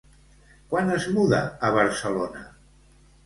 Quan 0.71 0.87
es 0.95 1.05
muda 1.17 1.41
a 1.69 1.71
Barcelona? 1.77 2.41